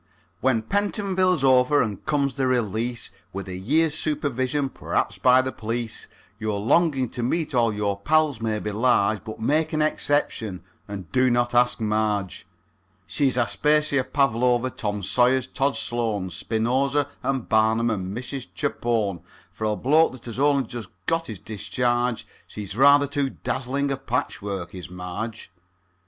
[0.39, 6.07] When Pentonville's over and comes the release, With a year's supervision perhaps by the p'lice,
[6.39, 11.11] Your longing to meet all your pals may be large, But make an exception, and
[11.11, 12.47] do not ask Marge.
[13.05, 18.47] She's Aspasia, Pavlova, Tom Sayers, Tod Sloan, Spinoza, and Barnum, and Mrs.
[18.55, 19.21] Chapone;
[19.51, 23.97] For a bloke that has only just got his discharge, She's rather too dazzling a
[23.97, 25.51] patchwork, is Marge.